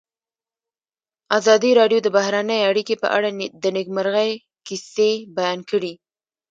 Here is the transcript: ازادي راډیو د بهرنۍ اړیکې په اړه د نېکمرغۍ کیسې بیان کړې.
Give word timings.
ازادي 1.37 1.71
راډیو 1.79 1.99
د 2.03 2.07
بهرنۍ 2.15 2.59
اړیکې 2.69 2.95
په 3.03 3.07
اړه 3.17 3.29
د 3.63 3.65
نېکمرغۍ 3.75 4.31
کیسې 4.67 5.11
بیان 5.37 5.59
کړې. 5.69 5.93